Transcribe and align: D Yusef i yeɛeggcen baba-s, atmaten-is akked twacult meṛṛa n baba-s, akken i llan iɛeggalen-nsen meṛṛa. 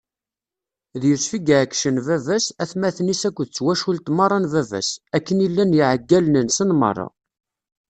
D 1.01 1.03
Yusef 1.09 1.31
i 1.37 1.39
yeɛeggcen 1.47 1.97
baba-s, 2.05 2.45
atmaten-is 2.63 3.23
akked 3.27 3.49
twacult 3.55 4.05
meṛṛa 4.17 4.37
n 4.43 4.51
baba-s, 4.53 4.89
akken 5.15 5.43
i 5.45 5.47
llan 5.51 5.77
iɛeggalen-nsen 5.79 6.69
meṛṛa. 6.79 7.07